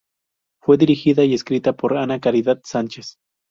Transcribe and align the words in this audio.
Fue 0.63 0.79
dirigida 0.79 1.23
y 1.25 1.35
escrita 1.35 1.73
por 1.73 1.95
Ana 1.95 2.19
Caridad 2.19 2.59
Sánchez. 2.63 3.17